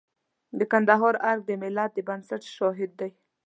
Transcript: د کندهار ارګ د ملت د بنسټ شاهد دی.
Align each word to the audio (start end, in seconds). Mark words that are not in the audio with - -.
د 0.59 0.61
کندهار 0.71 1.15
ارګ 1.29 1.41
د 1.47 1.51
ملت 1.61 1.89
د 1.93 1.97
بنسټ 2.07 2.41
شاهد 2.55 2.91
دی. 2.99 3.11